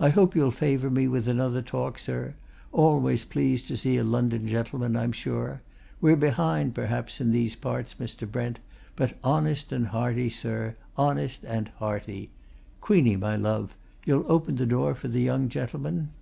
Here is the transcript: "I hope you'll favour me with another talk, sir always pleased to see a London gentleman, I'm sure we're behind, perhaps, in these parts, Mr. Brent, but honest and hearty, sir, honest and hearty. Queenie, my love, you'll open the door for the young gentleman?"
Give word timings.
"I 0.00 0.08
hope 0.08 0.34
you'll 0.34 0.50
favour 0.50 0.88
me 0.88 1.08
with 1.08 1.28
another 1.28 1.60
talk, 1.60 1.98
sir 1.98 2.36
always 2.72 3.26
pleased 3.26 3.68
to 3.68 3.76
see 3.76 3.98
a 3.98 4.02
London 4.02 4.46
gentleman, 4.48 4.96
I'm 4.96 5.12
sure 5.12 5.60
we're 6.00 6.16
behind, 6.16 6.74
perhaps, 6.74 7.20
in 7.20 7.32
these 7.32 7.54
parts, 7.54 7.96
Mr. 7.96 8.26
Brent, 8.26 8.60
but 8.96 9.18
honest 9.22 9.70
and 9.70 9.88
hearty, 9.88 10.30
sir, 10.30 10.74
honest 10.96 11.44
and 11.44 11.68
hearty. 11.80 12.30
Queenie, 12.80 13.16
my 13.16 13.36
love, 13.36 13.76
you'll 14.06 14.24
open 14.32 14.56
the 14.56 14.64
door 14.64 14.94
for 14.94 15.08
the 15.08 15.20
young 15.20 15.50
gentleman?" 15.50 16.12